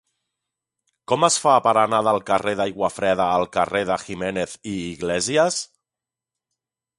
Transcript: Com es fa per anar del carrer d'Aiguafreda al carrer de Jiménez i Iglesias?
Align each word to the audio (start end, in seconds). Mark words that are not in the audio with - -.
Com 1.11 1.25
es 1.27 1.35
fa 1.43 1.57
per 1.67 1.73
anar 1.81 1.99
del 2.07 2.17
carrer 2.29 2.53
d'Aiguafreda 2.61 3.27
al 3.35 3.45
carrer 3.59 3.83
de 3.91 3.99
Jiménez 4.05 4.57
i 4.73 4.75
Iglesias? 4.87 5.61